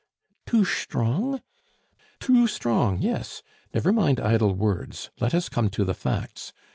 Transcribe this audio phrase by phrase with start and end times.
[0.47, 1.41] "Too shtrong?"
[2.19, 3.43] "Too strong, yes.
[3.71, 5.11] Never mind idle words.
[5.19, 6.53] Let us come to the facts.